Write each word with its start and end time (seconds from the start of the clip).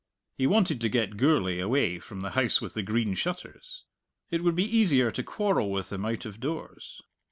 He 0.35 0.47
wanted 0.47 0.81
to 0.81 0.89
get 0.89 1.15
Gourlay 1.15 1.59
away 1.59 1.99
from 1.99 2.23
the 2.23 2.31
House 2.31 2.59
with 2.59 2.73
the 2.73 2.81
Green 2.81 3.13
Shutters. 3.13 3.83
It 4.31 4.43
would 4.43 4.55
be 4.55 4.63
easier 4.65 5.11
to 5.11 5.21
quarrel 5.21 5.69
with 5.69 5.93
him 5.93 6.05
out 6.07 6.25
of 6.25 6.39
doors. 6.39 7.03